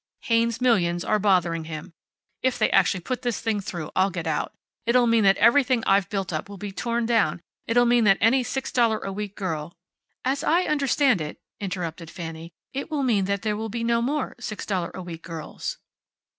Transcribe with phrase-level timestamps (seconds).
[0.21, 1.93] Haynes's millions are bothering him.
[2.41, 4.51] If they actually put this thing through I'll get out.
[4.87, 7.39] It'll mean that everything I've built up will be torn down.
[7.67, 9.75] It will mean that any six dollar a week girl"
[10.25, 14.35] "As I understand it," interrupted Fanny, "it will mean that there will be no more
[14.39, 15.77] six dollar a week girls."